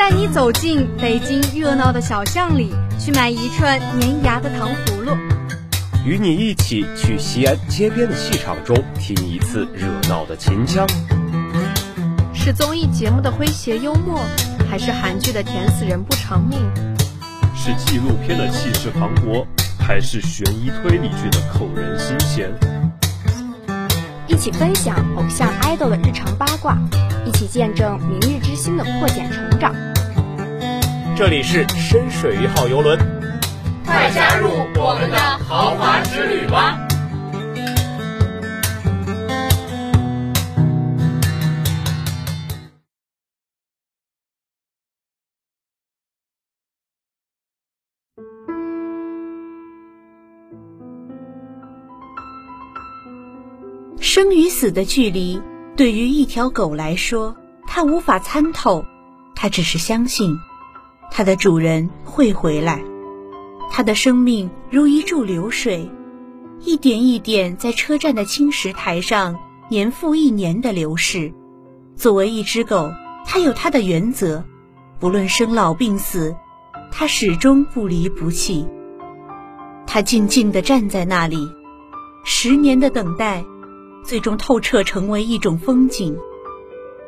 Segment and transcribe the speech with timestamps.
[0.00, 5.14] 带你走进北京热闹的小巷里，去买一串粘牙的糖葫芦；
[6.06, 10.86] 与你一起去西安街边的戏场中听一次热闹的秦腔。
[12.32, 14.24] 是综艺节目的诙谐幽默，
[14.70, 16.58] 还是韩剧的甜死人不偿命？
[17.54, 19.44] 是纪录片的气势磅礴，
[19.78, 22.50] 还是悬疑推理剧的扣人心弦？
[24.30, 26.78] 一起分享偶像 idol 的日常八卦，
[27.26, 29.74] 一起见证明日之星的破茧成长。
[31.16, 32.96] 这里是深水一号游轮，
[33.84, 36.78] 快加入我们的豪华之旅吧！
[54.20, 55.40] 生与死的距离，
[55.78, 57.34] 对于一条狗来说，
[57.66, 58.84] 它无法参透，
[59.34, 60.36] 它只是相信，
[61.10, 62.84] 它的主人会回来。
[63.70, 65.90] 它的生命如一柱流水，
[66.60, 69.38] 一点一点在车站的青石台上
[69.70, 71.32] 年复一年的流逝。
[71.96, 72.92] 作为一只狗，
[73.24, 74.44] 它有它的原则，
[74.98, 76.36] 不论生老病死，
[76.92, 78.68] 它始终不离不弃。
[79.86, 81.48] 它静静地站在那里，
[82.22, 83.42] 十年的等待。
[84.10, 86.18] 最终透彻成为一种风景，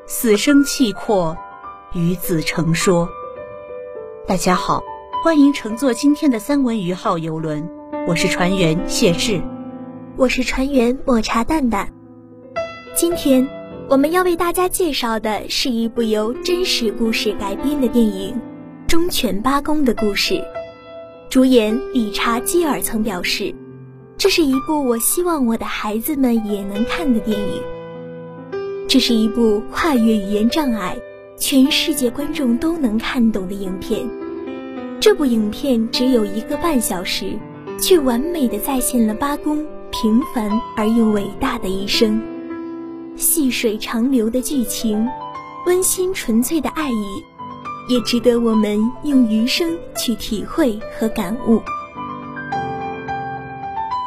[0.06, 1.36] 死生契阔，
[1.94, 3.08] 与子成说。
[4.24, 4.84] 大家好，
[5.24, 7.68] 欢迎乘坐今天的三文鱼号游轮，
[8.06, 9.42] 我是船员谢志，
[10.16, 11.92] 我是船员抹茶蛋蛋。
[12.94, 13.48] 今天
[13.88, 18.32] 我们要为大家介绍的是一部由真实故事改编的电影
[18.86, 20.34] 《忠犬八公的故事》，
[21.28, 23.52] 主演理查基尔曾表示。
[24.22, 27.60] 这是一部我希望我的孩子们也能看的电影。
[28.88, 30.96] 这是一部跨越语言障碍、
[31.36, 34.08] 全世界观众都能看懂的影片。
[35.00, 37.36] 这部影片只有一个半小时，
[37.80, 42.22] 却完美的再现了八公平凡而又伟大的一生。
[43.16, 45.04] 细水长流的剧情，
[45.66, 47.24] 温馨纯粹的爱意，
[47.88, 51.60] 也值得我们用余生去体会和感悟。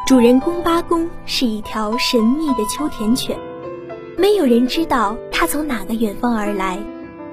[0.05, 3.35] 主人公八公是一条神秘的秋田犬，
[4.19, 6.77] 没有人知道它从哪个远方而来，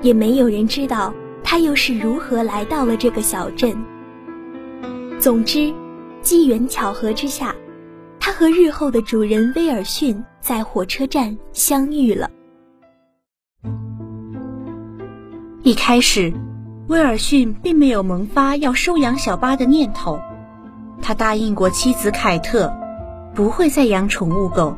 [0.00, 1.12] 也没有人知道
[1.44, 3.76] 它又是如何来到了这个小镇。
[5.20, 5.70] 总之，
[6.22, 7.54] 机缘巧合之下，
[8.18, 12.30] 它和日后的主人威尔逊在火车站相遇了。
[15.62, 16.32] 一开始，
[16.88, 20.18] 威尔逊并没有萌发要收养小巴的念头。
[21.02, 22.72] 他答应过妻子凯特，
[23.34, 24.76] 不会再养宠物狗。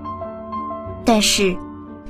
[1.04, 1.54] 但是，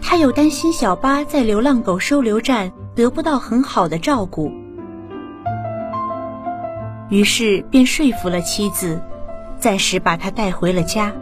[0.00, 4.52] 他又担心小巴在流浪狗收留站得不到很好的照顾，
[7.08, 9.02] 于是便说服了妻子，
[9.58, 11.12] 暂时把它带回了家。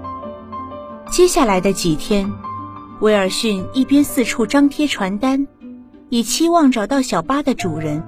[1.11, 2.31] 接下来的几天，
[3.01, 5.47] 威尔逊一边四处张贴传单，
[6.11, 8.03] 以期望找到小巴的主人，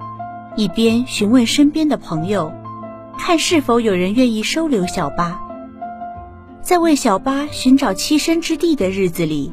[0.55, 2.51] 一边询问身边的朋友。
[3.17, 5.41] 看是否有人愿意收留小巴。
[6.61, 9.51] 在为小巴寻找栖身之地的日子里，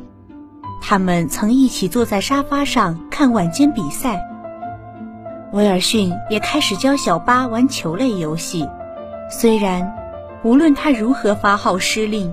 [0.80, 4.20] 他们曾一起坐在沙发上看晚间比赛。
[5.52, 8.66] 威尔逊也开始教小巴玩球类游戏，
[9.30, 9.94] 虽然
[10.42, 12.32] 无论他如何发号施令，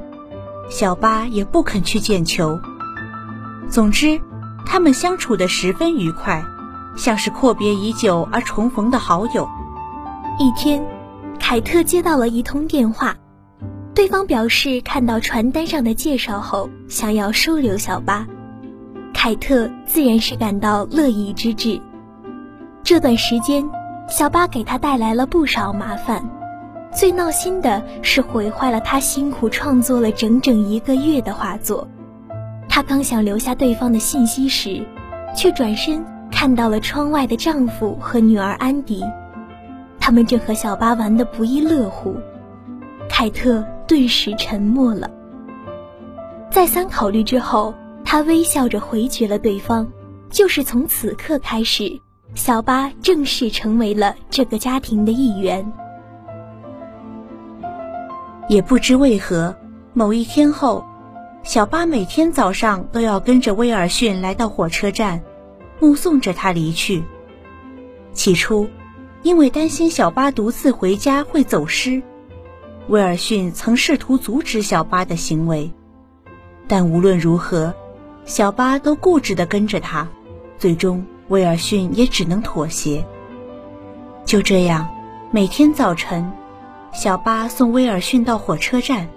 [0.69, 2.57] 小巴也不肯去捡球。
[3.69, 4.19] 总之，
[4.65, 6.41] 他们相处得十分愉快，
[6.95, 9.47] 像是阔别已久而重逢的好友。
[10.39, 10.98] 一天。
[11.49, 13.17] 凯特接到了一通电话，
[13.95, 18.27] 对方表示看到传单上的介绍后，想要收留小巴。
[19.15, 21.81] 凯特自然是感到乐意之至。
[22.83, 23.67] 这段时间，
[24.07, 26.23] 小巴给他带来了不少麻烦，
[26.93, 31.87] 最闹心的是毁坏了他辛苦创作了整整一个月的画作。
[32.67, 34.85] 他刚想留下对方的信息时，
[35.35, 39.03] 却转身看到了窗外的丈夫和女儿安迪。
[40.09, 42.15] 他们正和小巴玩得不亦乐乎，
[43.07, 45.07] 凯特顿时沉默了。
[46.49, 49.87] 再三考虑之后，他微笑着回绝了对方。
[50.31, 52.01] 就是从此刻开始，
[52.33, 55.71] 小巴正式成为了这个家庭的一员。
[58.47, 59.55] 也不知为何，
[59.93, 60.83] 某一天后，
[61.43, 65.21] 小巴每天早上都要跟着威尔逊来到火车站，
[65.79, 67.03] 目送着他离去。
[68.11, 68.67] 起初。
[69.21, 72.01] 因为担心小巴独自回家会走失，
[72.87, 75.71] 威尔逊曾试图阻止小巴的行为，
[76.67, 77.73] 但无论如何，
[78.25, 80.07] 小巴都固执地跟着他，
[80.57, 83.05] 最终威尔逊也只能妥协。
[84.23, 84.87] 就这样，
[85.31, 86.31] 每天早晨，
[86.93, 89.09] 小巴送威尔逊到火车站，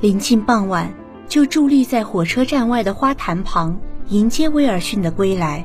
[0.00, 0.92] 临近傍晚，
[1.26, 3.78] 就伫立在火车站外的花坛旁，
[4.08, 5.64] 迎接威尔逊的归来。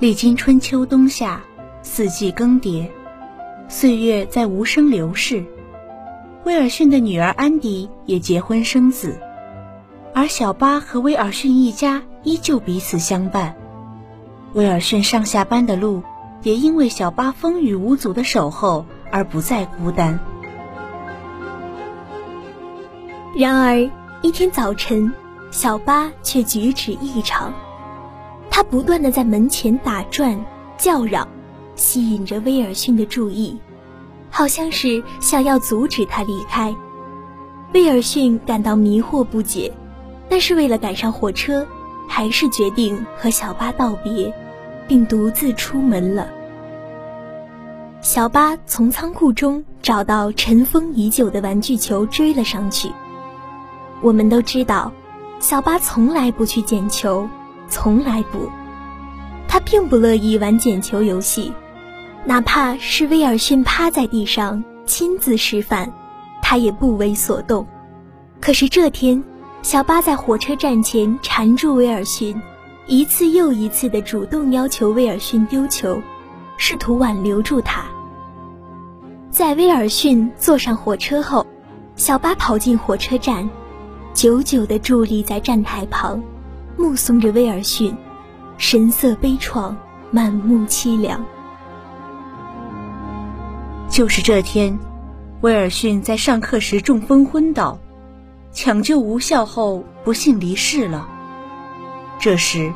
[0.00, 1.40] 历经春秋冬夏，
[1.82, 2.88] 四季更迭，
[3.66, 5.44] 岁月在无声流逝。
[6.44, 9.20] 威尔逊的女儿安迪也结婚生子，
[10.14, 13.56] 而小巴和威尔逊一家依旧彼此相伴。
[14.52, 16.04] 威尔逊上下班的路，
[16.44, 20.20] 也因为小巴风雨无阻的守候而不再孤单。
[23.36, 23.90] 然而
[24.22, 25.12] 一天早晨，
[25.50, 27.52] 小巴却举止异常，
[28.58, 30.36] 他不断的在门前打转、
[30.76, 31.28] 叫嚷，
[31.76, 33.56] 吸引着威尔逊的注意。
[34.30, 36.74] 好像是想要阻止他离开，
[37.72, 39.72] 威尔逊感到迷惑不解，
[40.28, 41.64] 但是为了赶上火车，
[42.08, 44.34] 还是决定和小巴道别，
[44.88, 46.28] 并独自出门了。
[48.00, 52.90] 小巴从仓库中找到尘封已久的玩具球，追了上去。
[54.00, 54.90] 我们都知道，
[55.38, 57.28] 小巴从来不去捡球，
[57.68, 58.50] 从来不，
[59.46, 61.52] 他并不乐意玩捡球游戏。
[62.24, 65.90] 哪怕是威尔逊趴在地上亲自示范，
[66.42, 67.66] 他也不为所动。
[68.40, 69.22] 可是这天，
[69.62, 72.40] 小巴在火车站前缠住威尔逊，
[72.86, 76.00] 一次又一次的主动要求威尔逊丢球，
[76.56, 77.84] 试图挽留住他。
[79.30, 81.46] 在威尔逊坐上火车后，
[81.96, 83.48] 小巴跑进火车站，
[84.12, 86.22] 久久地伫立在站台旁，
[86.78, 87.92] 目送着威尔逊，
[88.56, 89.74] 神色悲怆，
[90.12, 91.20] 满目凄凉。
[93.90, 94.78] 就是这天，
[95.40, 97.80] 威尔逊在上课时中风昏倒，
[98.52, 101.08] 抢救无效后不幸离世了。
[102.20, 102.72] 这时，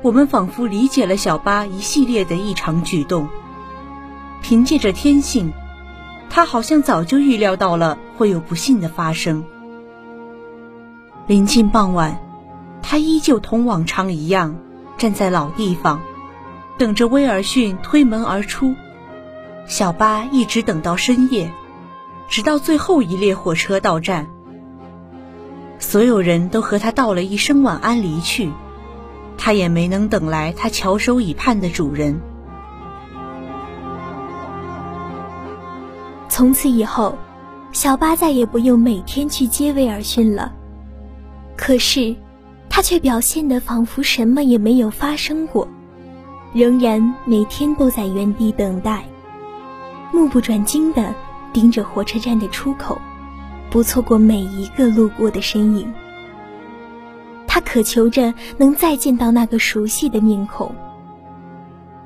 [0.00, 3.28] 我们仿佛理解了小巴一系列的异常举动。
[4.40, 5.52] 凭借着天性，
[6.30, 9.44] 他好像早就预料到了会有不幸的发生。
[11.26, 12.18] 临近傍晚，
[12.82, 14.58] 他依旧同往常一样
[14.98, 16.00] 站在老地方，
[16.76, 18.74] 等着威尔逊推门而出。
[19.66, 21.50] 小巴一直等到深夜，
[22.28, 24.26] 直到最后一列火车到站，
[25.78, 28.50] 所有人都和他道了一声晚安离去，
[29.38, 32.20] 他也没能等来他翘首以盼的主人。
[36.28, 37.16] 从此以后，
[37.72, 40.52] 小巴再也不用每天去接威尔逊了。
[41.56, 42.16] 可是，
[42.74, 45.68] 他却表现得仿佛什么也没有发生过，
[46.54, 49.04] 仍然每天都在原地等待。
[50.10, 51.14] 目不转睛地
[51.52, 52.98] 盯着火车站的出口，
[53.70, 55.92] 不错过每一个路过的身影。
[57.46, 60.74] 他渴求着能再见到那个熟悉的面孔。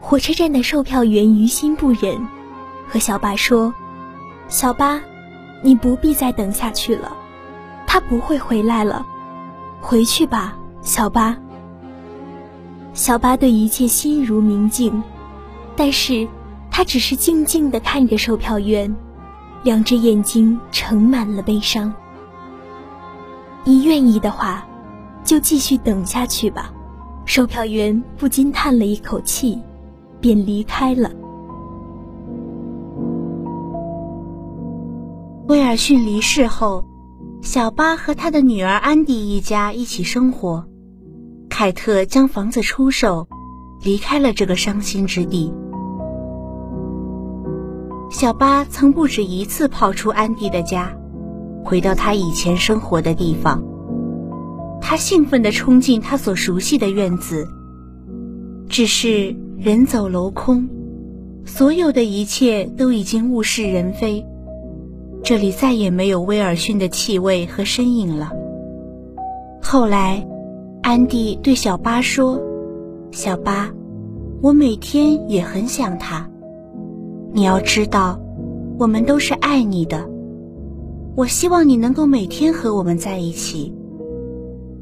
[0.01, 2.27] 火车站的售票员于心不忍，
[2.89, 3.73] 和小巴说
[4.49, 5.01] ：“小巴，
[5.63, 7.17] 你不必再等下去了，
[7.87, 9.07] 他不会回来了，
[9.87, 11.39] 回去吧，小巴。”
[12.93, 15.03] 小巴对一切心如明镜，
[15.77, 16.27] 但是。
[16.69, 18.95] 他只是静静地看着售票员，
[19.63, 21.91] 两只眼睛盛满了悲伤。
[23.65, 24.63] 你愿意的话，
[25.25, 26.71] 就继续等下去吧。
[27.25, 29.59] 售票员不禁叹了一口气，
[30.21, 31.11] 便离开了。
[35.49, 36.85] 威尔逊离世后，
[37.47, 40.67] 小巴和他的女儿安迪一家一起生活。
[41.49, 43.29] 凯特将房子出售，
[43.85, 45.55] 离开了这个伤心之地。
[48.11, 50.93] 小巴曾不止一次跑出安迪的家，
[51.63, 53.63] 回到他以前生活的地方。
[54.81, 57.47] 他兴奋地冲进他所熟悉的院子，
[58.69, 60.69] 只是人走楼空，
[61.45, 64.27] 所有的一切都已经物是人非。
[65.27, 68.31] 这里再也没有威尔逊的气味和身影了。
[69.61, 70.25] 后来，
[70.85, 72.41] 安迪对小巴说
[73.11, 73.75] ：“小巴，
[74.41, 76.31] 我每天也很想他。”
[77.35, 78.21] 你要知道，
[78.79, 80.09] 我们都是爱你的。
[81.17, 83.75] 我希望你能够每天和我们在一起。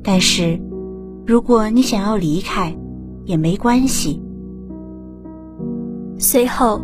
[0.02, 0.60] 但是，
[1.26, 2.76] 如果你想要离开，
[3.24, 4.22] 也没关系。
[6.18, 6.82] 随后，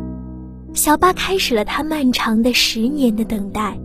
[0.75, 3.79] 小巴开始了他漫长的十年的等待。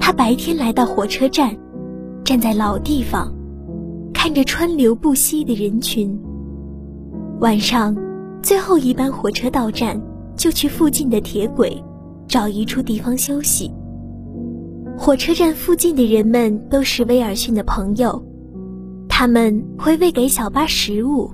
[0.00, 1.56] 他白天来到火车站，
[2.24, 3.32] 站在老地方，
[4.12, 6.18] 看着川流不息的人群。
[7.40, 7.96] 晚上，
[8.42, 10.00] 最后一班火车到站。
[10.38, 11.82] 就去附近的铁轨，
[12.28, 13.68] 找一处地方休息。
[14.96, 18.24] 火车站附近的人们都是威尔逊的朋友，
[19.08, 21.28] 他们会喂给小巴食物，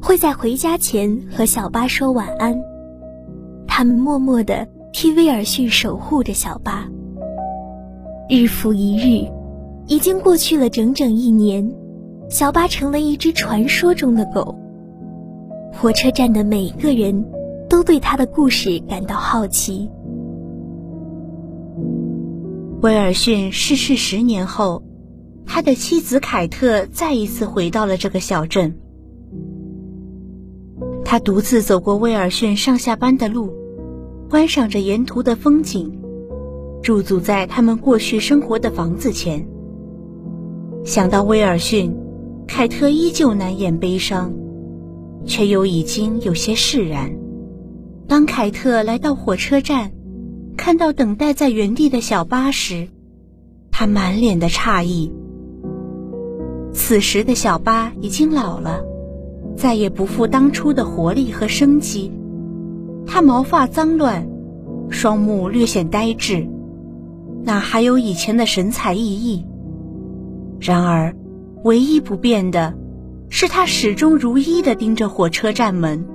[0.00, 2.56] 会在回家前和小巴说晚安。
[3.76, 6.88] 他们默默地替威尔逊守护着小巴。
[8.30, 9.28] 日复一日，
[9.88, 11.74] 已经过去了整整一年，
[12.30, 14.56] 小巴成了一只传说中的狗。
[15.72, 17.26] 火车站的每个人
[17.68, 19.90] 都对他的故事感到好奇。
[22.80, 24.84] 威尔逊逝世十年后，
[25.44, 28.78] 他的妻子凯特再一次回到了这个小镇。
[31.04, 33.52] 他独自走过威尔逊上下班的路，
[34.28, 35.98] 观赏着沿途的风景，
[36.82, 39.46] 驻足在他们过去生活的房子前。
[40.84, 41.94] 想到威尔逊，
[42.46, 44.32] 凯特依旧难掩悲伤。
[45.26, 47.10] 却又已经有些释然。
[48.06, 49.92] 当凯特来到火车站，
[50.54, 52.88] 看到等待在原地的小巴时，
[53.70, 55.10] 他满脸的诧异。
[56.74, 58.84] 此时的小巴已经老了，
[59.56, 62.12] 再也不复当初的活力和生机。
[63.06, 64.26] 他毛发脏乱，
[64.90, 66.48] 双目略显呆滞，
[67.42, 69.44] 哪还有以前的神采奕奕？
[70.60, 71.14] 然而，
[71.64, 72.74] 唯一不变的。
[73.30, 76.06] 是他始终如一地盯着火车站门，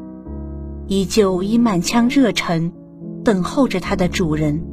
[0.87, 2.71] 依旧以满腔热忱
[3.25, 4.63] 等候着他的主人。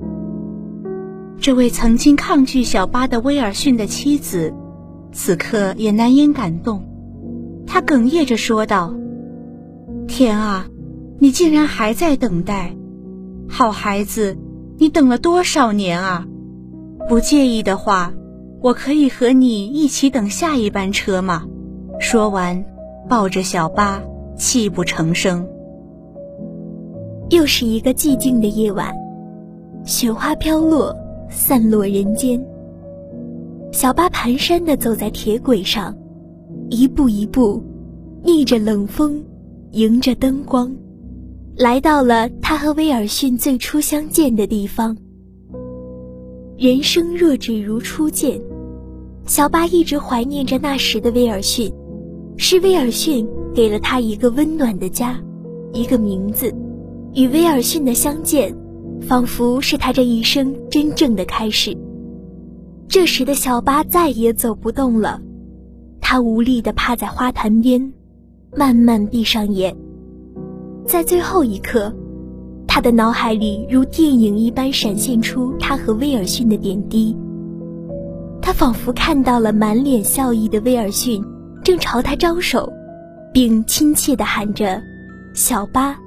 [1.40, 4.54] 这位曾经抗拒小巴的威尔逊的妻子，
[5.10, 6.84] 此刻也难掩感动。
[7.66, 8.94] 他哽咽着说道
[10.06, 10.68] ：“天啊，
[11.18, 12.76] 你竟然还在等待！
[13.48, 14.36] 好孩子，
[14.78, 16.26] 你等了多少年啊？
[17.08, 18.12] 不介意的话，
[18.60, 21.46] 我可以和你一起等下一班车吗？”
[21.98, 22.64] 说完，
[23.08, 24.02] 抱着小巴，
[24.36, 25.46] 泣不成声。
[27.30, 28.94] 又是一个寂静的夜晚，
[29.84, 30.94] 雪花飘落，
[31.30, 32.44] 散落人间。
[33.72, 35.96] 小巴蹒跚地走在铁轨上，
[36.68, 37.62] 一步一步，
[38.22, 39.24] 逆着冷风，
[39.72, 40.72] 迎着灯光，
[41.58, 44.94] 来到了他和威尔逊最初相见的地方。
[46.58, 48.38] 人生若只如初见，
[49.24, 51.72] 小巴一直怀念着那时的威尔逊。
[52.38, 55.18] 是威尔逊给了他一个温暖的家，
[55.72, 56.54] 一个名字。
[57.14, 58.54] 与威尔逊的相见，
[59.00, 61.74] 仿佛是他这一生真正的开始。
[62.86, 65.22] 这时的小巴再也走不动了，
[66.02, 67.94] 他无力地趴在花坛边，
[68.54, 69.74] 慢慢闭上眼。
[70.86, 71.92] 在最后一刻，
[72.66, 77.16] 他的脑海里如电影一般闪现出他和威尔逊的点滴。
[78.40, 81.22] 他仿佛看到了满脸笑意的威尔逊。
[81.64, 82.72] 正朝他招手，
[83.32, 84.80] 并亲切地喊着
[85.34, 85.98] “小巴”。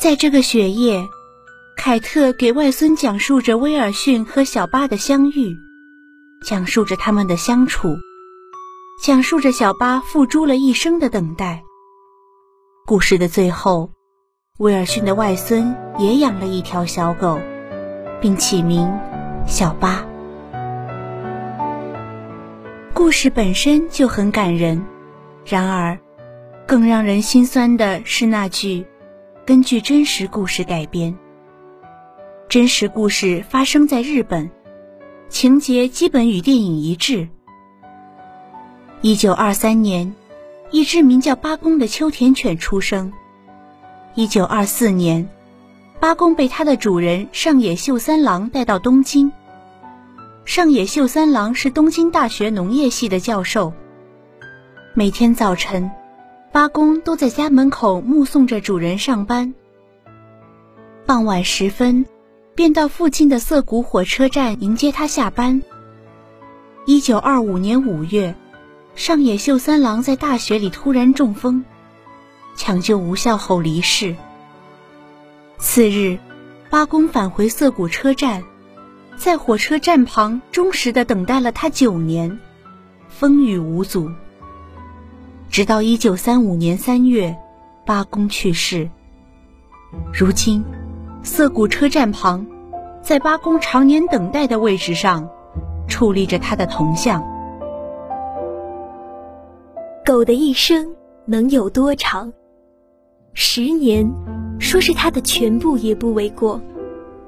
[0.00, 1.02] 在这个雪夜，
[1.76, 5.52] 凯特给外孙讲述着威尔逊和小巴的相遇，
[6.46, 7.88] 讲述着他们的相处，
[9.02, 11.64] 讲述着小巴付诸了一生的等待。
[12.86, 13.90] 故事的最后，
[14.58, 17.38] 威尔逊的外孙也养了一条小狗，
[18.20, 18.90] 并起名
[19.46, 20.04] 小巴。
[22.92, 24.84] 故事本身就很感人，
[25.44, 25.96] 然而，
[26.66, 28.84] 更让人心酸的是那句
[29.46, 31.16] “根据真实故事改编”。
[32.48, 34.50] 真实故事发生在日本，
[35.28, 37.28] 情节基本与电影一致。
[39.00, 40.12] 一九二三年，
[40.72, 43.12] 一只名叫八公的秋田犬出生。
[44.14, 45.28] 一九二四年，
[45.98, 49.32] 八公被它的主人上野秀三郎带到东京。
[50.44, 53.72] 上野秀三郎是东京大学农业系的教授。
[54.94, 55.90] 每天早晨，
[56.52, 59.52] 八公都在家门口目送着主人上班。
[61.04, 62.06] 傍晚时分，
[62.54, 65.62] 便到附近的涩谷火车站迎接他下班。
[66.86, 68.34] 一九二五年五月，
[68.94, 71.64] 上野秀三郎在大学里突然中风，
[72.56, 74.14] 抢救无效后离世。
[75.58, 76.18] 次日，
[76.68, 78.42] 八公返回涩谷车站。
[79.16, 82.38] 在火车站旁忠实的等待了他九年，
[83.08, 84.10] 风雨无阻。
[85.50, 87.36] 直到一九三五年三月，
[87.84, 88.88] 八公去世。
[90.10, 90.64] 如今，
[91.22, 92.46] 涩谷车站旁，
[93.02, 95.28] 在八公常年等待的位置上，
[95.86, 97.22] 矗立着他的铜像。
[100.04, 100.94] 狗的一生
[101.26, 102.32] 能有多长？
[103.34, 104.10] 十年，
[104.58, 106.60] 说是他的全部也不为过。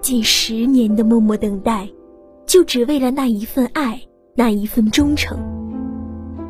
[0.01, 1.89] 近十年的默默等待，
[2.47, 4.01] 就只为了那一份爱，
[4.35, 5.39] 那一份忠诚。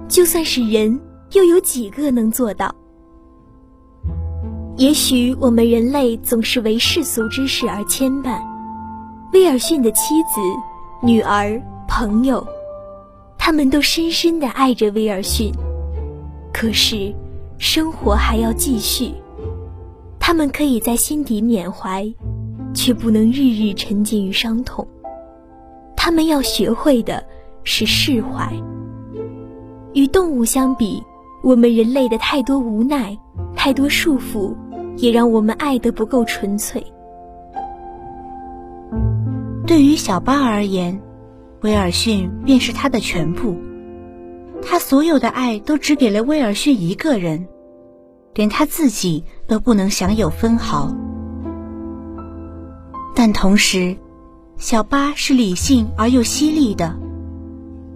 [0.09, 0.99] 就算是人，
[1.33, 2.75] 又有几个能做到？
[4.77, 8.41] 也许我们人类总是为世俗之事而牵绊。
[9.33, 10.41] 威尔逊的妻子、
[11.03, 12.47] 女儿、朋友，
[13.37, 15.53] 他们都深深的爱着威尔逊。
[16.53, 17.13] 可是，
[17.59, 19.13] 生活还要继续。
[20.21, 22.07] 他们可以在心底缅怀，
[22.75, 24.87] 却不能日日沉浸于伤痛。
[25.97, 27.25] 他们要学会的
[27.65, 28.53] 是释怀。
[29.95, 31.03] 与动物相比，
[31.43, 33.19] 我们人类的太多无奈、
[33.57, 34.55] 太多束缚，
[34.97, 36.85] 也让我们爱得不够纯粹。
[39.67, 41.01] 对于小巴而言，
[41.63, 43.57] 威尔逊便是他的全部。
[44.65, 47.47] 他所有的爱都只给了威尔逊一个人，
[48.35, 50.91] 连他自己都不能享有分毫。
[53.15, 53.97] 但同时，
[54.57, 56.97] 小巴是理性而又犀利的。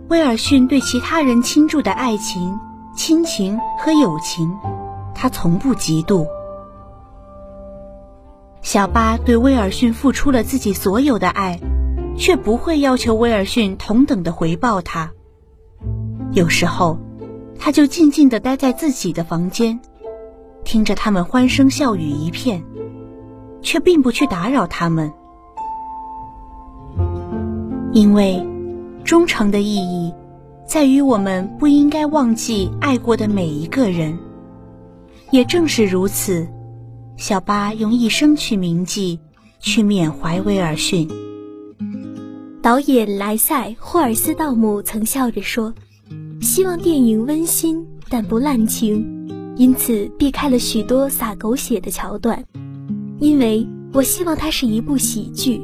[0.08, 2.58] 威尔逊对其他人倾注的爱情、
[2.94, 4.54] 亲情和友情，
[5.14, 6.26] 他从不嫉妒。
[8.62, 11.60] 小巴对威尔逊付出了自己所有的爱，
[12.16, 15.12] 却不会要求威尔逊同等的回报他。
[16.36, 16.98] 有时候，
[17.58, 19.80] 他就静静地待在自己的房间，
[20.66, 22.62] 听着他们欢声笑语一片，
[23.62, 25.10] 却并不去打扰他们，
[27.90, 28.46] 因为
[29.02, 30.12] 忠诚的意义
[30.66, 34.18] 在于我们不应该忘记爱过的每一个人。
[35.30, 36.46] 也正是如此。
[37.16, 39.18] 小巴用一生去铭记，
[39.58, 41.08] 去缅怀威尔逊。
[42.60, 45.72] 导演莱塞·霍尔斯道姆曾笑着说
[46.46, 49.04] ：“希望电影温馨但不滥情，
[49.56, 52.44] 因此避开了许多洒狗血的桥段。
[53.18, 55.60] 因为我希望它是一部喜剧，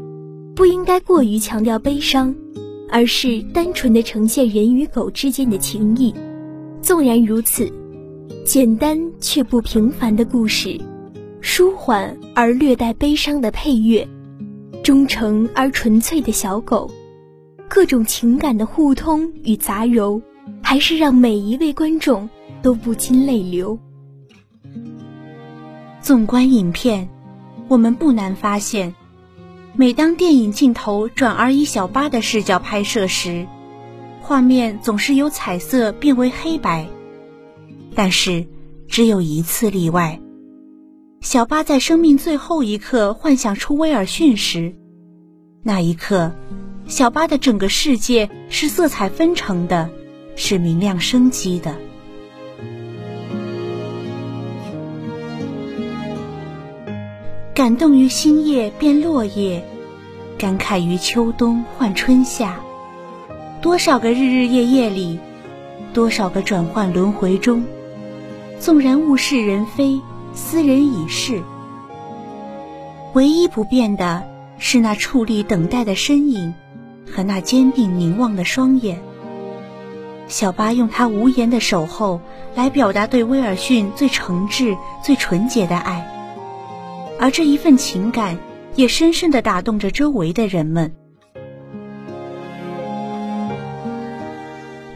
[0.57, 2.35] 不应该过于强调悲伤，
[2.91, 6.13] 而是单纯的呈现人与狗之间的情谊。
[6.83, 7.73] 纵然如此，
[8.45, 10.77] 简单却不平凡的故事。”
[11.41, 14.07] 舒缓而略带悲伤的配乐，
[14.83, 16.91] 忠诚而纯粹的小狗，
[17.69, 20.21] 各种情感的互通与杂糅，
[20.73, 22.31] 还是让每一位观众
[22.63, 23.79] 都不禁泪流。
[26.01, 27.11] 纵观影片，
[27.69, 28.95] 我们不难发现，
[29.77, 33.47] 每当电影镜头转而以小巴的视角拍摄时，
[34.23, 36.89] 画面总是由彩色变为黑白。
[37.95, 38.47] 但是，
[38.89, 40.19] 只有一次例外。
[41.21, 44.75] 小巴在生命最后一刻幻想出威尔逊时，
[45.63, 46.33] 那一刻，
[46.87, 49.91] 小巴的整个世界是色彩纷呈的，
[50.37, 51.77] 是明亮生机的。
[57.55, 59.65] 感动于新叶变落叶，
[60.39, 62.61] 感慨于秋冬换春夏。
[63.61, 65.19] 多少个日日夜夜里，
[65.93, 67.65] 多少个转换轮回中，
[68.59, 70.01] 纵然物是人非。
[70.35, 71.43] 斯人已逝，
[73.13, 74.23] 唯一不变的
[74.57, 76.55] 是那矗立等待的身影，
[77.07, 78.99] 和那坚定凝望的双眼。
[80.33, 82.19] 小巴用他无言的守候
[82.55, 86.09] 来表达对威尔逊最诚挚、最纯洁的爱，
[87.21, 88.39] 而这一份情感
[88.75, 90.91] 也深深的打动着周围的人们。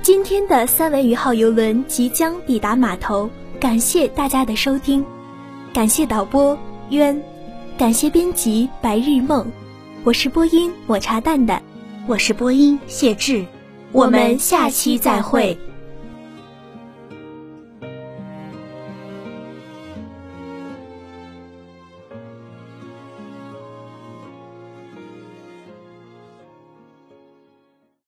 [0.01, 3.29] 今天的三文鱼号游轮即将抵达码头，
[3.61, 5.05] 感谢大家的收听。
[5.70, 6.57] 感谢导播
[6.88, 7.22] 渊，
[7.77, 9.53] 感谢编辑白日梦，
[10.03, 11.62] 我是播音抹茶蛋蛋，
[12.07, 13.44] 我是播音谢志，
[13.96, 15.56] 我们下期再会。